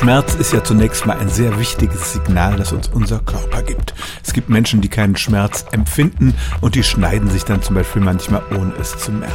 [0.00, 3.92] Schmerz ist ja zunächst mal ein sehr wichtiges Signal, das uns unser Körper gibt.
[4.24, 8.40] Es gibt Menschen, die keinen Schmerz empfinden und die schneiden sich dann zum Beispiel manchmal,
[8.58, 9.34] ohne es zu merken.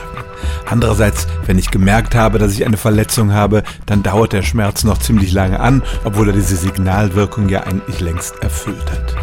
[0.67, 4.97] Andererseits, wenn ich gemerkt habe, dass ich eine Verletzung habe, dann dauert der Schmerz noch
[4.97, 9.15] ziemlich lange an, obwohl er diese Signalwirkung ja eigentlich längst erfüllt hat.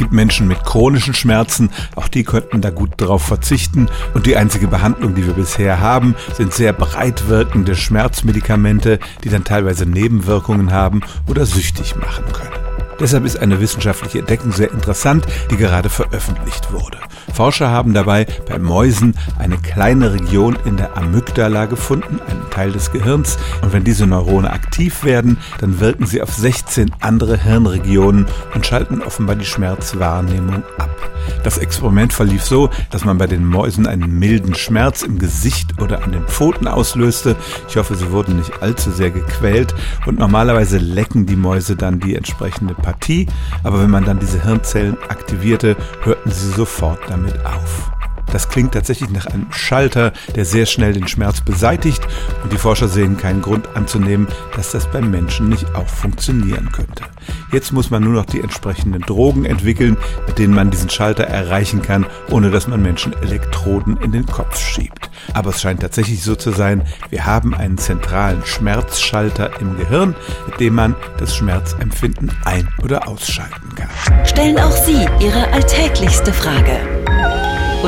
[0.00, 4.34] Es gibt Menschen mit chronischen Schmerzen, auch die könnten da gut darauf verzichten und die
[4.34, 10.72] einzige Behandlung, die wir bisher haben, sind sehr breit wirkende Schmerzmedikamente, die dann teilweise Nebenwirkungen
[10.72, 12.64] haben oder süchtig machen können.
[12.98, 16.96] Deshalb ist eine wissenschaftliche Entdeckung sehr interessant, die gerade veröffentlicht wurde.
[17.32, 22.92] Forscher haben dabei bei Mäusen eine kleine Region in der Amygdala gefunden, einen Teil des
[22.92, 23.38] Gehirns.
[23.62, 29.02] Und wenn diese Neurone aktiv werden, dann wirken sie auf 16 andere Hirnregionen und schalten
[29.02, 31.09] offenbar die Schmerzwahrnehmung ab.
[31.42, 36.02] Das Experiment verlief so, dass man bei den Mäusen einen milden Schmerz im Gesicht oder
[36.02, 37.36] an den Pfoten auslöste.
[37.68, 39.74] Ich hoffe, sie wurden nicht allzu sehr gequält
[40.06, 43.26] und normalerweise lecken die Mäuse dann die entsprechende Partie,
[43.64, 47.90] aber wenn man dann diese Hirnzellen aktivierte, hörten sie sofort damit auf.
[48.32, 52.06] Das klingt tatsächlich nach einem Schalter, der sehr schnell den Schmerz beseitigt
[52.42, 57.04] und die Forscher sehen keinen Grund anzunehmen, dass das beim Menschen nicht auch funktionieren könnte.
[57.52, 61.82] Jetzt muss man nur noch die entsprechenden Drogen entwickeln, mit denen man diesen Schalter erreichen
[61.82, 65.10] kann, ohne dass man Menschen Elektroden in den Kopf schiebt.
[65.34, 70.14] Aber es scheint tatsächlich so zu sein, wir haben einen zentralen Schmerzschalter im Gehirn,
[70.46, 73.90] mit dem man das Schmerzempfinden ein- oder ausschalten kann.
[74.24, 76.99] Stellen auch Sie Ihre alltäglichste Frage